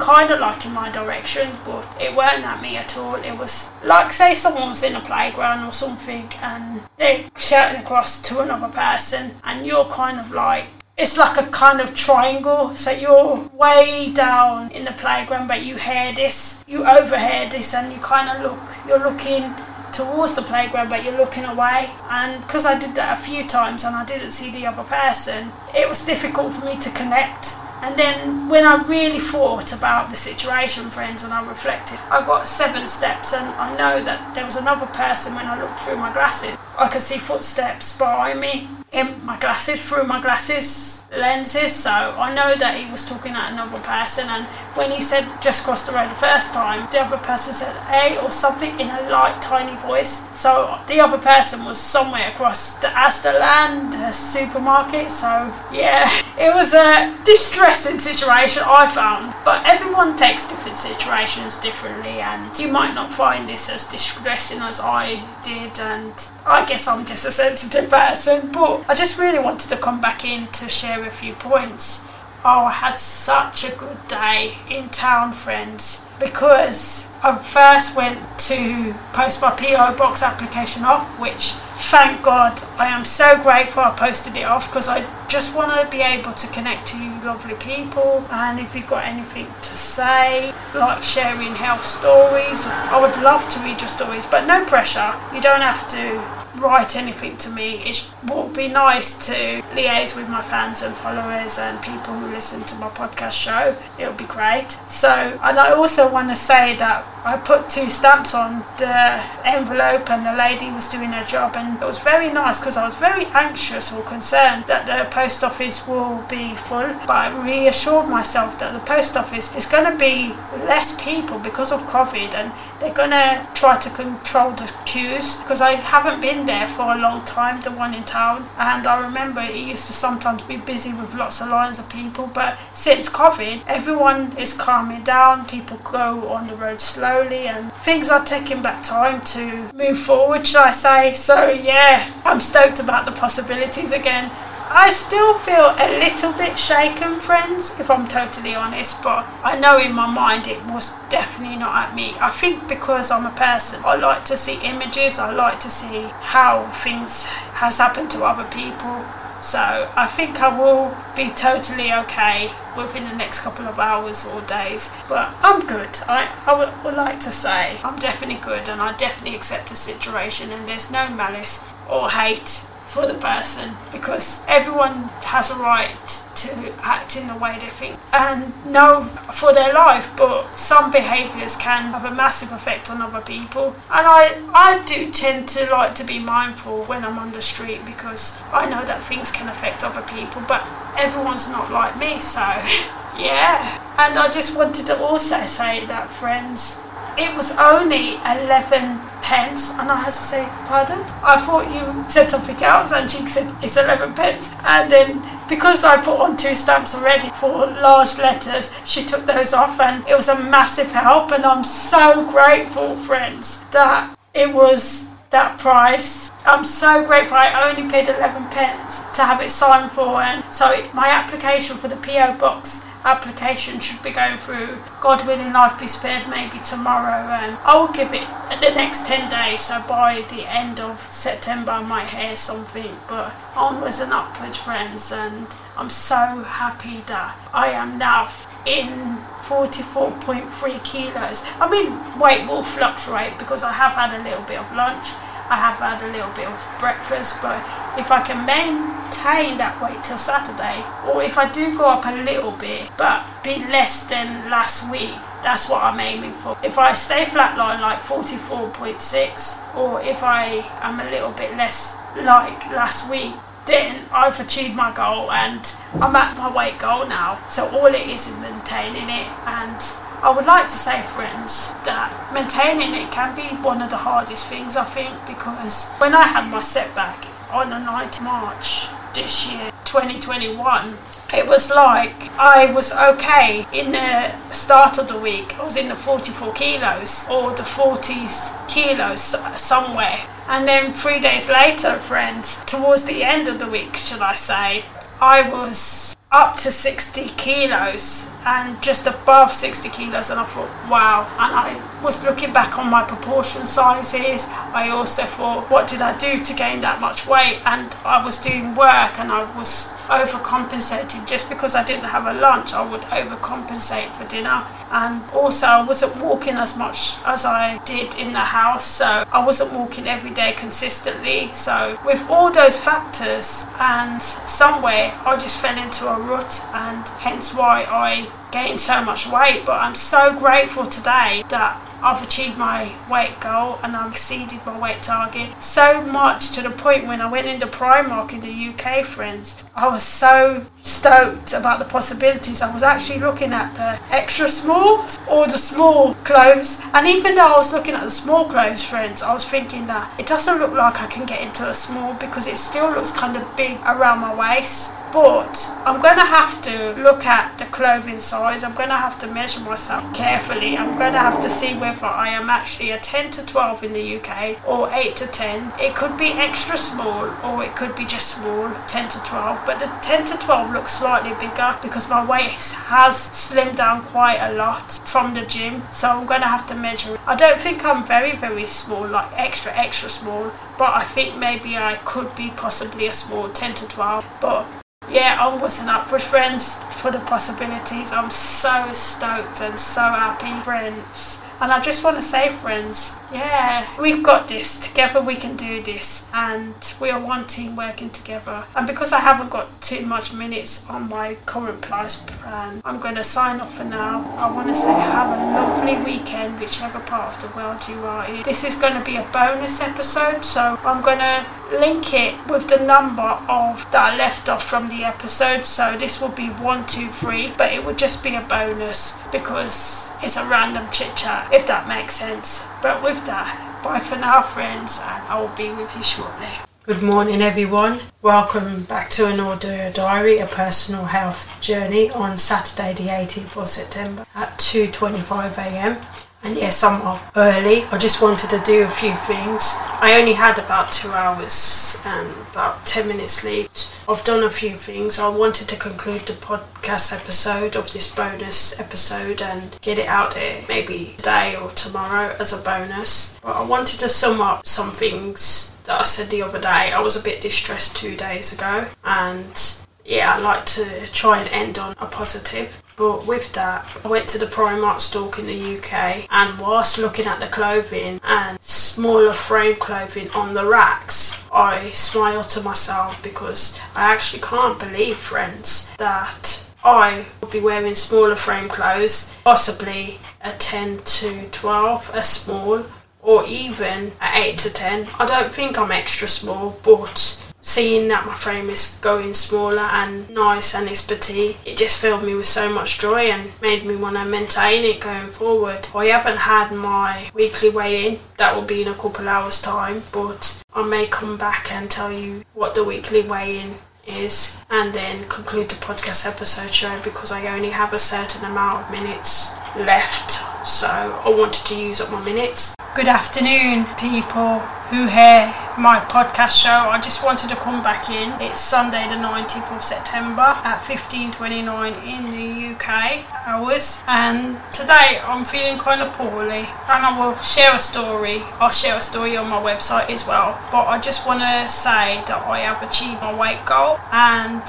kind 0.00 0.30
of 0.32 0.40
like 0.40 0.66
in 0.66 0.72
my 0.72 0.90
direction, 0.90 1.48
but 1.64 1.86
it 2.00 2.16
weren't 2.16 2.44
at 2.44 2.60
me 2.60 2.76
at 2.76 2.96
all. 2.98 3.14
It 3.14 3.38
was 3.38 3.70
like, 3.84 4.12
say, 4.12 4.34
someone 4.34 4.70
was 4.70 4.82
in 4.82 4.96
a 4.96 5.00
playground 5.00 5.64
or 5.64 5.70
something, 5.70 6.28
and 6.42 6.80
they're 6.96 7.24
shouting 7.36 7.80
across 7.80 8.20
to 8.22 8.40
another 8.40 8.68
person, 8.74 9.36
and 9.44 9.64
you're 9.64 9.84
kind 9.84 10.18
of 10.18 10.32
like 10.32 10.64
it's 11.00 11.16
like 11.16 11.38
a 11.38 11.50
kind 11.50 11.80
of 11.80 11.94
triangle. 11.94 12.74
So 12.74 12.90
you're 12.90 13.48
way 13.54 14.12
down 14.12 14.70
in 14.72 14.84
the 14.84 14.92
playground, 14.92 15.46
but 15.48 15.64
you 15.64 15.76
hear 15.76 16.12
this, 16.12 16.64
you 16.68 16.84
overhear 16.84 17.48
this, 17.48 17.72
and 17.72 17.92
you 17.92 17.98
kind 18.00 18.28
of 18.28 18.42
look, 18.42 18.60
you're 18.86 18.98
looking 18.98 19.54
towards 20.00 20.34
the 20.34 20.42
playground, 20.42 20.88
but 20.88 21.04
you're 21.04 21.16
looking 21.16 21.44
away. 21.44 21.90
And 22.10 22.40
because 22.40 22.64
I 22.64 22.78
did 22.78 22.94
that 22.94 23.18
a 23.18 23.22
few 23.22 23.46
times 23.46 23.84
and 23.84 23.94
I 23.94 24.04
didn't 24.04 24.30
see 24.30 24.50
the 24.50 24.66
other 24.66 24.84
person, 24.84 25.52
it 25.74 25.88
was 25.88 26.04
difficult 26.06 26.52
for 26.54 26.64
me 26.64 26.78
to 26.78 26.90
connect. 26.90 27.56
And 27.82 27.96
then 27.98 28.48
when 28.48 28.64
I 28.64 28.76
really 28.88 29.20
thought 29.20 29.72
about 29.72 30.10
the 30.10 30.16
situation, 30.16 30.90
friends, 30.90 31.24
and 31.24 31.32
I 31.32 31.46
reflected, 31.46 31.98
I 32.10 32.24
got 32.26 32.46
seven 32.46 32.86
steps, 32.86 33.32
and 33.32 33.46
I 33.56 33.70
know 33.76 34.04
that 34.04 34.34
there 34.34 34.44
was 34.44 34.56
another 34.56 34.86
person 34.86 35.34
when 35.34 35.46
I 35.46 35.60
looked 35.60 35.80
through 35.80 35.96
my 35.96 36.12
glasses. 36.12 36.56
I 36.80 36.88
could 36.88 37.02
see 37.02 37.18
footsteps 37.18 37.98
behind 37.98 38.40
me, 38.40 38.66
in 38.92 39.24
my 39.24 39.38
glasses 39.38 39.88
through 39.88 40.04
my 40.04 40.20
glasses 40.20 41.02
lenses. 41.16 41.72
So 41.72 41.90
I 41.90 42.34
know 42.34 42.56
that 42.56 42.74
he 42.74 42.90
was 42.90 43.08
talking 43.08 43.32
at 43.32 43.52
another 43.52 43.78
person 43.78 44.28
and 44.28 44.46
when 44.74 44.90
he 44.90 45.00
said 45.00 45.26
just 45.40 45.64
cross 45.64 45.86
the 45.86 45.92
road 45.92 46.10
the 46.10 46.14
first 46.14 46.52
time 46.52 46.88
the 46.90 47.00
other 47.00 47.16
person 47.18 47.54
said 47.54 47.74
A 47.88 48.20
or 48.22 48.30
something 48.30 48.78
in 48.80 48.88
a 48.90 49.08
light 49.08 49.40
tiny 49.40 49.76
voice. 49.76 50.28
So 50.36 50.78
the 50.88 51.00
other 51.00 51.18
person 51.18 51.64
was 51.64 51.78
somewhere 51.78 52.28
across 52.28 52.76
the 52.78 52.88
Asdaland 52.88 53.94
uh, 53.94 54.10
supermarket. 54.10 55.12
So 55.12 55.28
yeah 55.72 56.10
it 56.38 56.52
was 56.52 56.74
a 56.74 57.14
distressing 57.24 58.00
situation 58.00 58.62
I 58.66 58.88
found. 58.88 59.34
But 59.44 59.64
everyone 59.66 60.16
takes 60.16 60.48
different 60.48 60.76
situations 60.76 61.58
differently 61.58 62.20
and 62.20 62.58
you 62.58 62.68
might 62.68 62.94
not 62.94 63.12
find 63.12 63.48
this 63.48 63.70
as 63.70 63.86
distressing 63.86 64.58
as 64.58 64.80
I 64.80 65.22
did 65.44 65.78
and 65.78 66.12
I 66.44 66.64
guess 66.70 66.86
I'm 66.86 67.04
just 67.04 67.26
a 67.26 67.32
sensitive 67.32 67.90
person 67.90 68.52
but 68.52 68.84
I 68.88 68.94
just 68.94 69.18
really 69.18 69.40
wanted 69.40 69.68
to 69.70 69.76
come 69.76 70.00
back 70.00 70.24
in 70.24 70.46
to 70.46 70.68
share 70.68 71.02
a 71.04 71.10
few 71.10 71.32
points. 71.32 72.08
Oh, 72.44 72.66
I 72.66 72.70
had 72.70 72.94
such 72.94 73.64
a 73.64 73.74
good 73.74 74.06
day 74.06 74.54
in 74.70 74.88
town, 74.88 75.32
friends, 75.32 76.08
because 76.20 77.12
I 77.24 77.36
first 77.36 77.96
went 77.96 78.20
to 78.50 78.94
post 79.12 79.42
my 79.42 79.50
PO 79.50 79.96
box 79.96 80.22
application 80.22 80.84
off, 80.84 81.08
which 81.18 81.54
thank 81.90 82.22
God 82.22 82.62
I 82.78 82.86
am 82.86 83.04
so 83.04 83.42
grateful 83.42 83.82
I 83.82 83.90
posted 83.90 84.36
it 84.36 84.44
off 84.44 84.70
because 84.70 84.88
I 84.88 85.00
just 85.26 85.56
want 85.56 85.72
to 85.74 85.90
be 85.90 86.02
able 86.02 86.32
to 86.34 86.46
connect 86.52 86.86
to 86.88 86.98
you 86.98 87.10
lovely 87.24 87.56
people. 87.56 88.24
And 88.30 88.60
if 88.60 88.76
you've 88.76 88.86
got 88.86 89.04
anything 89.04 89.46
to 89.46 89.74
say, 89.74 90.54
like 90.72 91.02
sharing 91.02 91.56
health 91.56 91.84
stories, 91.84 92.64
I 92.66 93.00
would 93.00 93.20
love 93.24 93.50
to 93.50 93.60
read 93.60 93.80
your 93.80 93.88
stories, 93.88 94.24
but 94.24 94.46
no 94.46 94.64
pressure. 94.64 95.12
You 95.34 95.40
don't 95.40 95.62
have 95.62 95.88
to 95.90 96.39
write 96.56 96.96
anything 96.96 97.36
to 97.38 97.50
me. 97.50 97.76
It 97.84 98.10
would 98.28 98.54
be 98.54 98.68
nice 98.68 99.26
to 99.26 99.62
liaise 99.74 100.16
with 100.16 100.28
my 100.28 100.42
fans 100.42 100.82
and 100.82 100.94
followers 100.94 101.58
and 101.58 101.80
people 101.82 102.14
who 102.14 102.26
listen 102.28 102.62
to 102.62 102.76
my 102.76 102.88
podcast 102.88 103.32
show. 103.32 103.76
It 103.98 104.06
would 104.06 104.16
be 104.18 104.24
great. 104.24 104.72
So, 104.86 105.38
and 105.42 105.58
I 105.58 105.72
also 105.72 106.10
want 106.12 106.30
to 106.30 106.36
say 106.36 106.76
that 106.76 107.04
I 107.24 107.36
put 107.36 107.68
two 107.68 107.90
stamps 107.90 108.34
on 108.34 108.64
the 108.78 109.20
envelope 109.44 110.10
and 110.10 110.24
the 110.24 110.32
lady 110.32 110.70
was 110.70 110.88
doing 110.88 111.12
her 111.12 111.24
job 111.24 111.54
and 111.54 111.80
it 111.80 111.84
was 111.84 111.98
very 111.98 112.32
nice 112.32 112.60
because 112.60 112.78
I 112.78 112.86
was 112.86 112.96
very 112.96 113.26
anxious 113.26 113.92
or 113.92 114.02
concerned 114.02 114.64
that 114.64 114.86
the 114.86 115.10
post 115.10 115.44
office 115.44 115.86
will 115.86 116.24
be 116.30 116.54
full 116.54 116.88
but 117.06 117.10
I 117.10 117.44
reassured 117.44 118.08
myself 118.08 118.58
that 118.60 118.72
the 118.72 118.78
post 118.80 119.18
office 119.18 119.54
is 119.54 119.66
going 119.66 119.90
to 119.92 119.98
be 119.98 120.32
less 120.64 120.98
people 121.02 121.38
because 121.38 121.72
of 121.72 121.82
COVID 121.82 122.32
and 122.34 122.52
they're 122.80 122.94
going 122.94 123.10
to 123.10 123.46
try 123.54 123.76
to 123.76 123.90
control 123.90 124.52
the 124.52 124.72
queues 124.86 125.40
because 125.40 125.60
I 125.60 125.72
haven't 125.72 126.22
been 126.22 126.39
there 126.46 126.66
for 126.66 126.92
a 126.92 126.98
long 126.98 127.24
time, 127.24 127.60
the 127.60 127.70
one 127.70 127.94
in 127.94 128.04
town, 128.04 128.48
and 128.58 128.86
I 128.86 129.06
remember 129.06 129.40
it 129.40 129.56
used 129.56 129.86
to 129.86 129.92
sometimes 129.92 130.42
be 130.42 130.56
busy 130.56 130.92
with 130.92 131.14
lots 131.14 131.40
of 131.40 131.48
lines 131.48 131.78
of 131.78 131.88
people, 131.88 132.30
but 132.32 132.58
since 132.72 133.08
COVID, 133.08 133.62
everyone 133.66 134.36
is 134.36 134.52
calming 134.56 135.02
down, 135.02 135.46
people 135.46 135.78
go 135.78 136.28
on 136.28 136.46
the 136.46 136.54
road 136.54 136.80
slowly, 136.80 137.46
and 137.48 137.72
things 137.72 138.10
are 138.10 138.24
taking 138.24 138.62
back 138.62 138.82
time 138.84 139.22
to 139.22 139.70
move 139.74 139.98
forward, 139.98 140.46
should 140.46 140.62
I 140.62 140.70
say. 140.70 141.12
So, 141.12 141.50
yeah, 141.50 142.10
I'm 142.24 142.40
stoked 142.40 142.80
about 142.80 143.04
the 143.04 143.12
possibilities 143.12 143.92
again. 143.92 144.30
I 144.72 144.88
still 144.90 145.36
feel 145.36 145.74
a 145.76 145.98
little 145.98 146.32
bit 146.32 146.56
shaken, 146.56 147.18
friends, 147.18 147.80
if 147.80 147.90
I'm 147.90 148.06
totally 148.06 148.54
honest, 148.54 149.02
but 149.02 149.26
I 149.42 149.58
know 149.58 149.78
in 149.78 149.92
my 149.92 150.06
mind 150.06 150.46
it 150.46 150.64
was 150.64 150.96
definitely 151.08 151.56
not 151.56 151.74
at 151.74 151.96
me. 151.96 152.14
I 152.20 152.30
think 152.30 152.68
because 152.68 153.10
I'm 153.10 153.26
a 153.26 153.30
person, 153.30 153.82
I 153.84 153.96
like 153.96 154.24
to 154.26 154.36
see 154.36 154.62
images, 154.62 155.18
I 155.18 155.32
like 155.32 155.58
to 155.60 155.70
see 155.70 156.02
how 156.22 156.68
things 156.68 157.26
has 157.58 157.78
happened 157.78 158.12
to 158.12 158.22
other 158.22 158.44
people. 158.44 159.04
So 159.40 159.90
I 159.96 160.06
think 160.06 160.40
I 160.40 160.56
will 160.56 160.96
be 161.16 161.30
totally 161.30 161.92
okay 161.92 162.52
within 162.76 163.08
the 163.08 163.16
next 163.16 163.40
couple 163.40 163.66
of 163.66 163.80
hours 163.80 164.24
or 164.24 164.40
days. 164.42 164.96
But 165.08 165.34
I'm 165.42 165.66
good. 165.66 165.98
I, 166.06 166.30
I 166.46 166.56
would, 166.56 166.84
would 166.84 166.94
like 166.94 167.18
to 167.20 167.32
say 167.32 167.78
I'm 167.82 167.98
definitely 167.98 168.40
good 168.40 168.68
and 168.68 168.80
I 168.80 168.96
definitely 168.96 169.34
accept 169.34 169.70
the 169.70 169.74
situation 169.76 170.52
and 170.52 170.68
there's 170.68 170.92
no 170.92 171.08
malice 171.10 171.68
or 171.90 172.10
hate 172.10 172.69
for 172.90 173.06
the 173.06 173.14
person 173.14 173.70
because 173.92 174.44
everyone 174.48 175.04
has 175.22 175.48
a 175.48 175.54
right 175.54 176.24
to 176.34 176.50
act 176.82 177.16
in 177.16 177.28
the 177.28 177.36
way 177.36 177.56
they 177.60 177.68
think 177.68 177.96
and 178.12 178.52
know 178.66 179.04
for 179.32 179.54
their 179.54 179.72
life 179.72 180.12
but 180.16 180.52
some 180.56 180.90
behaviours 180.90 181.56
can 181.56 181.92
have 181.92 182.04
a 182.04 182.12
massive 182.12 182.50
effect 182.50 182.90
on 182.90 183.00
other 183.00 183.20
people. 183.20 183.76
And 183.92 184.06
I, 184.08 184.42
I 184.52 184.82
do 184.84 185.08
tend 185.12 185.48
to 185.50 185.70
like 185.70 185.94
to 185.96 186.04
be 186.04 186.18
mindful 186.18 186.82
when 186.84 187.04
I'm 187.04 187.16
on 187.16 187.30
the 187.30 187.40
street 187.40 187.86
because 187.86 188.42
I 188.52 188.68
know 188.68 188.84
that 188.84 189.04
things 189.04 189.30
can 189.30 189.48
affect 189.48 189.84
other 189.84 190.02
people 190.02 190.42
but 190.48 190.68
everyone's 190.98 191.48
not 191.48 191.70
like 191.70 191.96
me 191.96 192.20
so 192.20 192.40
yeah. 193.20 193.78
And 193.98 194.18
I 194.18 194.28
just 194.32 194.56
wanted 194.56 194.86
to 194.86 194.98
also 194.98 195.44
say 195.46 195.86
that 195.86 196.10
friends 196.10 196.82
it 197.18 197.34
was 197.36 197.56
only 197.58 198.14
11 198.24 198.98
pence, 199.22 199.78
and 199.78 199.90
I 199.90 199.96
had 199.96 200.06
to 200.06 200.12
say, 200.12 200.44
Pardon? 200.66 200.98
I 201.22 201.40
thought 201.40 201.66
you 201.72 202.08
said 202.08 202.30
something 202.30 202.56
else, 202.62 202.92
and 202.92 203.10
she 203.10 203.24
said, 203.26 203.52
It's 203.62 203.76
11 203.76 204.14
pence. 204.14 204.54
And 204.64 204.90
then, 204.90 205.22
because 205.48 205.84
I 205.84 205.96
put 205.96 206.20
on 206.20 206.36
two 206.36 206.54
stamps 206.54 206.94
already 206.94 207.30
for 207.30 207.66
large 207.66 208.18
letters, 208.18 208.74
she 208.84 209.04
took 209.04 209.26
those 209.26 209.52
off, 209.52 209.80
and 209.80 210.06
it 210.08 210.16
was 210.16 210.28
a 210.28 210.42
massive 210.42 210.92
help. 210.92 211.32
And 211.32 211.44
I'm 211.44 211.64
so 211.64 212.30
grateful, 212.30 212.96
friends, 212.96 213.64
that 213.66 214.16
it 214.34 214.54
was 214.54 215.10
that 215.30 215.58
price. 215.58 216.30
I'm 216.44 216.64
so 216.64 217.04
grateful. 217.06 217.36
I 217.36 217.70
only 217.70 217.90
paid 217.90 218.08
11 218.08 218.48
pence 218.48 219.02
to 219.14 219.22
have 219.22 219.40
it 219.40 219.50
signed 219.50 219.90
for, 219.92 220.20
and 220.20 220.44
so 220.52 220.70
it, 220.70 220.92
my 220.94 221.08
application 221.08 221.76
for 221.76 221.88
the 221.88 221.96
PO 221.96 222.38
box 222.38 222.86
application 223.04 223.80
should 223.80 224.02
be 224.02 224.10
going 224.10 224.38
through. 224.38 224.78
God 225.00 225.26
willing, 225.26 225.52
life 225.52 225.78
be 225.78 225.86
spared 225.86 226.28
maybe 226.28 226.58
tomorrow. 226.64 227.28
And 227.28 227.56
I 227.64 227.78
will 227.78 227.92
give 227.92 228.12
it 228.12 228.26
the 228.60 228.74
next 228.74 229.06
10 229.06 229.30
days, 229.30 229.60
so 229.60 229.82
by 229.88 230.22
the 230.30 230.44
end 230.48 230.80
of 230.80 231.00
September 231.10 231.72
I 231.72 231.82
might 231.82 232.10
hear 232.10 232.36
something. 232.36 232.90
But 233.08 233.34
onwards 233.56 234.00
and 234.00 234.12
upwards, 234.12 234.56
friends, 234.56 235.12
and 235.12 235.46
I'm 235.76 235.90
so 235.90 236.44
happy 236.44 237.00
that 237.06 237.36
I 237.54 237.68
am 237.68 237.98
now 237.98 238.28
in 238.66 239.18
44.3 239.48 240.84
kilos. 240.84 241.44
I 241.58 241.68
mean, 241.68 241.96
weight 242.20 242.46
will 242.46 242.62
fluctuate 242.62 243.38
because 243.38 243.62
I 243.64 243.72
have 243.72 243.92
had 243.92 244.20
a 244.20 244.22
little 244.22 244.44
bit 244.44 244.58
of 244.58 244.70
lunch 244.76 245.08
I 245.50 245.56
have 245.56 245.78
had 245.78 246.00
a 246.00 246.12
little 246.12 246.30
bit 246.30 246.46
of 246.46 246.62
breakfast, 246.78 247.42
but 247.42 247.58
if 247.98 248.10
I 248.12 248.22
can 248.22 248.46
maintain 248.46 249.58
that 249.58 249.82
weight 249.82 250.02
till 250.04 250.16
Saturday, 250.16 250.86
or 251.10 251.22
if 251.22 251.36
I 251.36 251.50
do 251.50 251.76
go 251.76 251.86
up 251.86 252.06
a 252.06 252.22
little 252.22 252.52
bit, 252.52 252.88
but 252.96 253.26
be 253.42 253.56
less 253.66 254.06
than 254.06 254.48
last 254.48 254.90
week, 254.90 255.18
that's 255.42 255.68
what 255.68 255.82
I'm 255.82 255.98
aiming 255.98 256.32
for. 256.32 256.56
If 256.62 256.78
I 256.78 256.92
stay 256.92 257.24
flatline 257.24 257.80
like 257.80 257.98
44.6, 257.98 259.74
or 259.74 260.00
if 260.02 260.22
I 260.22 260.62
am 260.82 261.00
a 261.00 261.10
little 261.10 261.32
bit 261.32 261.56
less 261.56 261.98
like 262.16 262.70
last 262.70 263.10
week, 263.10 263.34
then 263.66 264.06
I've 264.12 264.38
achieved 264.38 264.74
my 264.74 264.94
goal 264.94 265.30
and 265.30 265.60
I'm 265.94 266.14
at 266.14 266.36
my 266.36 266.54
weight 266.54 266.78
goal 266.78 267.06
now. 267.06 267.44
So 267.48 267.68
all 267.76 267.86
it 267.86 268.06
is 268.06 268.28
is 268.28 268.38
maintaining 268.40 269.08
it 269.10 269.28
and 269.46 269.80
I 270.22 270.30
would 270.36 270.44
like 270.44 270.64
to 270.64 270.76
say, 270.76 271.00
friends, 271.00 271.72
that 271.84 272.12
maintaining 272.34 272.92
it 272.92 273.10
can 273.10 273.34
be 273.34 273.56
one 273.64 273.80
of 273.80 273.88
the 273.88 273.96
hardest 273.96 274.46
things, 274.48 274.76
I 274.76 274.84
think, 274.84 275.14
because 275.26 275.90
when 275.96 276.14
I 276.14 276.24
had 276.24 276.50
my 276.50 276.60
setback 276.60 277.26
on 277.50 277.70
the 277.70 277.76
9th 277.76 278.18
of 278.18 278.24
March 278.24 278.88
this 279.14 279.50
year, 279.50 279.72
2021, 279.86 280.98
it 281.32 281.46
was 281.46 281.70
like 281.70 282.30
I 282.38 282.70
was 282.70 282.92
okay 282.92 283.64
in 283.72 283.92
the 283.92 284.52
start 284.52 284.98
of 284.98 285.08
the 285.08 285.18
week. 285.18 285.58
I 285.58 285.64
was 285.64 285.78
in 285.78 285.88
the 285.88 285.96
44 285.96 286.52
kilos 286.52 287.26
or 287.30 287.54
the 287.54 287.62
40s 287.62 288.68
kilos 288.68 289.22
somewhere. 289.58 290.20
And 290.48 290.68
then 290.68 290.92
three 290.92 291.20
days 291.20 291.48
later, 291.48 291.96
friends, 291.96 292.62
towards 292.66 293.04
the 293.04 293.22
end 293.22 293.48
of 293.48 293.58
the 293.58 293.70
week, 293.70 293.96
should 293.96 294.20
I 294.20 294.34
say, 294.34 294.84
I 295.18 295.48
was 295.50 296.14
up 296.32 296.54
to 296.54 296.70
60 296.70 297.28
kilos 297.30 298.32
and 298.46 298.80
just 298.80 299.06
above 299.06 299.52
60 299.52 299.88
kilos 299.88 300.30
and 300.30 300.38
I 300.38 300.44
thought 300.44 300.70
wow 300.88 301.26
and 301.38 301.54
I 301.54 301.89
was 302.02 302.24
looking 302.24 302.52
back 302.52 302.78
on 302.78 302.90
my 302.90 303.02
proportion 303.02 303.66
sizes. 303.66 304.46
I 304.72 304.88
also 304.90 305.22
thought 305.22 305.70
what 305.70 305.88
did 305.88 306.00
I 306.00 306.16
do 306.18 306.42
to 306.42 306.54
gain 306.54 306.80
that 306.80 307.00
much 307.00 307.26
weight? 307.26 307.60
And 307.64 307.94
I 308.04 308.24
was 308.24 308.40
doing 308.40 308.74
work 308.74 309.18
and 309.18 309.30
I 309.30 309.44
was 309.56 309.94
overcompensating. 310.08 311.26
Just 311.26 311.48
because 311.48 311.74
I 311.74 311.84
didn't 311.84 312.04
have 312.04 312.26
a 312.26 312.40
lunch 312.40 312.72
I 312.72 312.88
would 312.88 313.02
overcompensate 313.02 314.10
for 314.10 314.26
dinner. 314.26 314.64
And 314.90 315.22
also 315.32 315.66
I 315.66 315.84
wasn't 315.84 316.22
walking 316.22 316.54
as 316.54 316.76
much 316.76 317.16
as 317.24 317.44
I 317.44 317.78
did 317.84 318.14
in 318.14 318.32
the 318.32 318.40
house 318.40 318.86
so 318.86 319.24
I 319.32 319.44
wasn't 319.44 319.72
walking 319.72 320.06
every 320.06 320.30
day 320.30 320.52
consistently. 320.52 321.52
So 321.52 321.98
with 322.04 322.24
all 322.28 322.50
those 322.52 322.82
factors 322.82 323.64
and 323.78 324.22
somewhere 324.22 325.12
I 325.24 325.36
just 325.36 325.60
fell 325.60 325.78
into 325.78 326.08
a 326.08 326.18
rut 326.18 326.64
and 326.74 327.06
hence 327.20 327.54
why 327.54 327.84
I 327.88 328.28
gained 328.50 328.80
so 328.80 329.04
much 329.04 329.30
weight, 329.30 329.62
but 329.64 329.80
I'm 329.80 329.94
so 329.94 330.36
grateful 330.36 330.86
today 330.86 331.44
that 331.48 331.80
I've 332.02 332.22
achieved 332.22 332.56
my 332.56 332.92
weight 333.10 333.38
goal 333.40 333.78
and 333.82 333.94
I've 333.94 334.12
exceeded 334.12 334.64
my 334.64 334.78
weight 334.78 335.02
target 335.02 335.62
so 335.62 336.02
much 336.02 336.52
to 336.52 336.62
the 336.62 336.70
point 336.70 337.06
when 337.06 337.20
I 337.20 337.30
went 337.30 337.46
into 337.46 337.66
Primark 337.66 338.32
in 338.32 338.40
the 338.40 338.68
UK, 338.70 339.04
friends, 339.04 339.62
I 339.74 339.88
was 339.88 340.02
so 340.02 340.64
stoked 340.82 341.52
about 341.52 341.78
the 341.78 341.84
possibilities. 341.84 342.62
I 342.62 342.72
was 342.72 342.82
actually 342.82 343.18
looking 343.18 343.52
at 343.52 343.74
the 343.74 344.00
extra 344.12 344.48
small 344.48 345.06
or 345.28 345.46
the 345.46 345.58
small 345.58 346.14
clothes, 346.24 346.82
and 346.94 347.06
even 347.06 347.34
though 347.34 347.52
I 347.52 347.56
was 347.56 347.72
looking 347.72 347.94
at 347.94 348.02
the 348.02 348.10
small 348.10 348.46
clothes, 348.46 348.82
friends, 348.82 349.22
I 349.22 349.34
was 349.34 349.44
thinking 349.44 349.86
that 349.86 350.18
it 350.18 350.26
doesn't 350.26 350.58
look 350.58 350.72
like 350.72 351.00
I 351.00 351.06
can 351.06 351.26
get 351.26 351.42
into 351.42 351.68
a 351.68 351.74
small 351.74 352.14
because 352.14 352.46
it 352.46 352.56
still 352.56 352.90
looks 352.90 353.12
kind 353.12 353.36
of 353.36 353.56
big 353.56 353.78
around 353.84 354.20
my 354.20 354.34
waist 354.34 355.00
but 355.12 355.76
I'm 355.84 356.00
to 356.00 356.08
have 356.08 356.62
to 356.62 357.02
look 357.02 357.26
at 357.26 357.58
the 357.58 357.64
clothing 357.66 358.18
size. 358.18 358.62
I'm 358.62 358.74
to 358.74 358.96
have 358.96 359.18
to 359.20 359.26
measure 359.26 359.60
myself 359.60 360.14
carefully. 360.14 360.76
I'm 360.76 360.96
to 360.98 361.18
have 361.18 361.42
to 361.42 361.50
see 361.50 361.76
whether 361.90 362.06
I 362.06 362.28
am 362.28 362.48
actually 362.48 362.92
a 362.92 362.98
10 362.98 363.32
to 363.32 363.44
12 363.44 363.82
in 363.82 363.92
the 363.92 364.16
UK 364.16 364.56
or 364.68 364.88
8 364.92 365.16
to 365.16 365.26
10. 365.26 365.72
It 365.80 365.96
could 365.96 366.16
be 366.16 366.26
extra 366.26 366.76
small 366.76 367.26
or 367.44 367.64
it 367.64 367.74
could 367.74 367.96
be 367.96 368.06
just 368.06 368.28
small, 368.38 368.70
10 368.86 369.08
to 369.08 369.22
12. 369.24 369.66
But 369.66 369.80
the 369.80 369.86
10 370.00 370.24
to 370.26 370.38
12 370.38 370.72
looks 370.72 370.92
slightly 370.92 371.34
bigger 371.44 371.76
because 371.82 372.08
my 372.08 372.24
waist 372.24 372.76
has 372.76 373.28
slimmed 373.30 373.76
down 373.76 374.02
quite 374.02 374.38
a 374.38 374.54
lot 374.54 375.00
from 375.04 375.34
the 375.34 375.44
gym. 375.44 375.82
So 375.90 376.08
I'm 376.08 376.26
going 376.26 376.42
to 376.42 376.46
have 376.46 376.66
to 376.68 376.76
measure. 376.76 377.18
I 377.26 377.34
don't 377.34 377.60
think 377.60 377.84
I'm 377.84 378.06
very, 378.06 378.36
very 378.36 378.66
small, 378.66 379.06
like 379.06 379.32
extra, 379.36 379.76
extra 379.76 380.08
small. 380.08 380.52
But 380.78 380.94
I 380.94 381.02
think 381.02 381.36
maybe 381.36 381.76
I 381.76 381.96
could 382.04 382.34
be 382.36 382.50
possibly 382.56 383.08
a 383.08 383.12
small 383.12 383.48
10 383.48 383.74
to 383.74 383.88
12. 383.88 384.24
But 384.40 384.64
yeah, 385.10 385.38
onwards 385.40 385.80
and 385.80 385.90
upwards, 385.90 386.24
friends, 386.24 386.78
for 387.02 387.10
the 387.10 387.18
possibilities. 387.18 388.12
I'm 388.12 388.30
so 388.30 388.92
stoked 388.92 389.60
and 389.60 389.76
so 389.78 390.02
happy, 390.02 390.62
friends. 390.62 391.39
And 391.60 391.70
I 391.70 391.78
just 391.78 392.02
want 392.02 392.16
to 392.16 392.22
say, 392.22 392.48
friends, 392.48 393.19
yeah, 393.32 394.00
we've 394.00 394.22
got 394.22 394.48
this. 394.48 394.80
Together 394.80 395.20
we 395.20 395.36
can 395.36 395.56
do 395.56 395.82
this. 395.82 396.30
And 396.32 396.74
we 397.00 397.10
are 397.10 397.20
one 397.20 397.46
team 397.46 397.76
working 397.76 398.10
together. 398.10 398.64
And 398.74 398.86
because 398.86 399.12
I 399.12 399.20
haven't 399.20 399.50
got 399.50 399.80
too 399.82 400.04
much 400.06 400.32
minutes 400.32 400.88
on 400.88 401.08
my 401.08 401.36
current 401.46 401.80
price 401.80 402.22
plan, 402.24 402.74
um, 402.74 402.82
I'm 402.84 403.00
going 403.00 403.14
to 403.14 403.24
sign 403.24 403.60
off 403.60 403.76
for 403.76 403.84
now. 403.84 404.34
I 404.38 404.50
want 404.50 404.68
to 404.68 404.74
say 404.74 404.92
have 404.92 405.38
a 405.38 405.42
lovely 405.52 405.96
weekend, 406.04 406.60
whichever 406.60 407.00
part 407.00 407.34
of 407.34 407.42
the 407.42 407.56
world 407.56 407.86
you 407.88 407.94
are 408.04 408.26
in. 408.26 408.42
This 408.42 408.64
is 408.64 408.76
going 408.76 408.94
to 408.94 409.04
be 409.04 409.16
a 409.16 409.26
bonus 409.32 409.80
episode, 409.80 410.44
so 410.44 410.78
I'm 410.84 411.02
going 411.02 411.18
to 411.18 411.46
link 411.78 412.12
it 412.12 412.34
with 412.48 412.68
the 412.68 412.84
number 412.84 413.22
of 413.48 413.90
that 413.92 414.12
I 414.12 414.16
left 414.16 414.48
off 414.48 414.64
from 414.64 414.88
the 414.88 415.04
episode. 415.04 415.64
So 415.64 415.96
this 415.96 416.20
will 416.20 416.30
be 416.32 416.48
one, 416.48 416.86
two, 416.86 417.08
three, 417.08 417.52
but 417.56 417.72
it 417.72 417.84
would 417.84 417.98
just 417.98 418.22
be 418.24 418.34
a 418.34 418.42
bonus 418.42 419.18
because 419.28 420.12
it's 420.22 420.36
a 420.36 420.48
random 420.48 420.88
chit 420.92 421.16
chat 421.16 421.52
if 421.52 421.66
that 421.66 421.88
makes 421.88 422.14
sense. 422.14 422.69
But 422.82 423.02
with 423.02 423.26
that, 423.26 423.82
bye 423.84 423.98
for 423.98 424.16
now, 424.16 424.40
friends, 424.40 425.02
and 425.04 425.22
I 425.28 425.38
will 425.38 425.54
be 425.54 425.70
with 425.70 425.94
you 425.94 426.02
shortly. 426.02 426.46
Good 426.84 427.02
morning, 427.02 427.42
everyone. 427.42 428.00
Welcome 428.22 428.84
back 428.84 429.10
to 429.10 429.26
an 429.26 429.38
Audio 429.38 429.92
Diary, 429.92 430.38
a 430.38 430.46
personal 430.46 431.04
health 431.04 431.60
journey 431.60 432.10
on 432.10 432.38
Saturday, 432.38 432.94
the 432.94 433.10
18th 433.10 433.60
of 433.60 433.68
September 433.68 434.24
at 434.34 434.56
2:25 434.58 435.58
a.m. 435.58 435.98
And 436.42 436.56
yes, 436.56 436.82
I'm 436.82 437.02
up 437.02 437.20
early. 437.36 437.84
I 437.92 437.98
just 437.98 438.22
wanted 438.22 438.48
to 438.50 438.58
do 438.60 438.82
a 438.82 438.88
few 438.88 439.14
things. 439.14 439.74
I 440.00 440.16
only 440.18 440.32
had 440.32 440.58
about 440.58 440.90
two 440.90 441.10
hours 441.10 442.00
and 442.06 442.30
about 442.50 442.86
10 442.86 443.06
minutes 443.08 443.44
left. 443.44 444.08
I've 444.08 444.24
done 444.24 444.42
a 444.42 444.48
few 444.48 444.70
things. 444.70 445.18
I 445.18 445.28
wanted 445.28 445.68
to 445.68 445.76
conclude 445.76 446.22
the 446.22 446.32
podcast 446.32 447.12
episode 447.14 447.76
of 447.76 447.92
this 447.92 448.12
bonus 448.14 448.80
episode 448.80 449.42
and 449.42 449.78
get 449.82 449.98
it 449.98 450.08
out 450.08 450.34
there 450.34 450.64
maybe 450.66 451.14
today 451.18 451.56
or 451.56 451.70
tomorrow 451.72 452.34
as 452.40 452.52
a 452.52 452.64
bonus. 452.64 453.38
But 453.40 453.56
I 453.56 453.66
wanted 453.68 454.00
to 454.00 454.08
sum 454.08 454.40
up 454.40 454.66
some 454.66 454.90
things 454.90 455.76
that 455.84 456.00
I 456.00 456.04
said 456.04 456.30
the 456.30 456.42
other 456.42 456.60
day. 456.60 456.90
I 456.92 457.00
was 457.02 457.20
a 457.20 457.22
bit 457.22 457.42
distressed 457.42 457.96
two 457.96 458.16
days 458.16 458.52
ago 458.52 458.88
and 459.04 459.84
yeah, 460.04 460.34
I 460.34 460.38
like 460.40 460.64
to 460.66 461.06
try 461.12 461.38
and 461.38 461.48
end 461.50 461.78
on 461.78 461.94
a 461.98 462.06
positive. 462.06 462.82
But 463.00 463.26
with 463.26 463.54
that, 463.54 463.88
I 464.04 464.08
went 464.08 464.28
to 464.28 464.38
the 464.38 464.44
Primark 464.44 465.00
store 465.00 465.30
in 465.38 465.46
the 465.46 465.78
UK 465.78 466.26
and 466.30 466.60
whilst 466.60 466.98
looking 466.98 467.24
at 467.24 467.40
the 467.40 467.46
clothing 467.46 468.20
and 468.22 468.60
smaller 468.60 469.32
frame 469.32 469.76
clothing 469.76 470.28
on 470.32 470.52
the 470.52 470.66
racks, 470.66 471.48
I 471.50 471.92
smiled 471.92 472.50
to 472.50 472.60
myself 472.60 473.22
because 473.22 473.80
I 473.96 474.12
actually 474.12 474.42
can't 474.42 474.78
believe, 474.78 475.16
friends, 475.16 475.96
that 475.96 476.70
I 476.84 477.24
would 477.40 477.50
be 477.50 477.60
wearing 477.60 477.94
smaller 477.94 478.36
frame 478.36 478.68
clothes, 478.68 479.34
possibly 479.44 480.18
a 480.42 480.52
10 480.52 481.00
to 481.02 481.48
12, 481.50 482.10
a 482.12 482.22
small, 482.22 482.84
or 483.22 483.46
even 483.46 484.12
a 484.20 484.28
8 484.34 484.58
to 484.58 484.74
10. 484.74 485.06
I 485.18 485.24
don't 485.24 485.50
think 485.50 485.78
I'm 485.78 485.90
extra 485.90 486.28
small, 486.28 486.78
but 486.82 487.29
seeing 487.70 488.08
that 488.08 488.26
my 488.26 488.34
frame 488.34 488.68
is 488.68 488.98
going 489.00 489.32
smaller 489.32 489.78
and 489.78 490.28
nice 490.28 490.74
and 490.74 490.88
it's 490.88 491.06
petite, 491.06 491.56
it 491.64 491.76
just 491.76 492.00
filled 492.00 492.24
me 492.24 492.34
with 492.34 492.46
so 492.46 492.68
much 492.72 492.98
joy 492.98 493.20
and 493.30 493.48
made 493.62 493.84
me 493.86 493.94
want 493.94 494.16
to 494.16 494.24
maintain 494.24 494.84
it 494.84 495.00
going 495.00 495.28
forward. 495.28 495.86
I 495.94 496.06
haven't 496.06 496.38
had 496.38 496.72
my 496.72 497.30
weekly 497.32 497.70
weigh 497.70 498.06
in, 498.06 498.18
that 498.38 498.56
will 498.56 498.64
be 498.64 498.82
in 498.82 498.88
a 498.88 498.94
couple 498.94 499.28
hours 499.28 499.62
time, 499.62 500.02
but 500.12 500.60
I 500.74 500.84
may 500.84 501.06
come 501.06 501.36
back 501.36 501.70
and 501.70 501.88
tell 501.88 502.10
you 502.12 502.42
what 502.54 502.74
the 502.74 502.82
weekly 502.82 503.22
weigh 503.22 503.60
in 503.60 503.74
is 504.04 504.66
and 504.68 504.92
then 504.92 505.28
conclude 505.28 505.68
the 505.68 505.76
podcast 505.76 506.26
episode 506.26 506.72
show 506.72 507.00
because 507.04 507.30
I 507.30 507.54
only 507.54 507.70
have 507.70 507.92
a 507.92 508.00
certain 508.00 508.44
amount 508.50 508.84
of 508.84 508.90
minutes 508.90 509.56
left 509.76 510.66
so 510.66 510.88
I 510.88 511.28
wanted 511.28 511.64
to 511.66 511.80
use 511.80 512.00
up 512.00 512.10
my 512.10 512.24
minutes. 512.24 512.74
Good 512.96 513.06
afternoon, 513.06 513.86
people 513.96 514.58
who 514.90 515.06
hear 515.06 515.54
my 515.78 516.00
podcast 516.00 516.62
show. 516.62 516.90
I 516.90 517.00
just 517.00 517.24
wanted 517.24 517.48
to 517.50 517.56
come 517.56 517.82
back 517.82 518.10
in. 518.10 518.32
It's 518.40 518.60
Sunday, 518.60 519.08
the 519.08 519.14
19th 519.14 519.76
of 519.76 519.82
September 519.84 520.56
at 520.64 520.82
15:29 520.82 521.94
in 522.04 522.30
the 522.30 522.74
UK 522.74 523.24
hours, 523.46 524.02
and 524.06 524.58
today 524.72 525.20
I'm 525.24 525.44
feeling 525.44 525.78
kind 525.78 526.02
of 526.02 526.12
poorly, 526.12 526.68
and 526.88 527.06
I 527.06 527.18
will 527.18 527.36
share 527.36 527.74
a 527.74 527.80
story. 527.80 528.42
I'll 528.58 528.70
share 528.70 528.96
a 528.96 529.02
story 529.02 529.36
on 529.36 529.48
my 529.48 529.60
website 529.60 530.10
as 530.10 530.26
well. 530.26 530.58
But 530.72 530.86
I 530.88 530.98
just 530.98 531.26
want 531.26 531.40
to 531.40 531.68
say 531.68 532.22
that 532.26 532.42
I 532.46 532.60
have 532.60 532.82
achieved 532.82 533.20
my 533.20 533.34
weight 533.34 533.64
goal, 533.64 533.98
and 534.12 534.62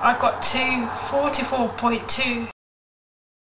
I 0.00 0.16
got 0.18 0.42
to 0.42 0.88
44.2 1.10 2.48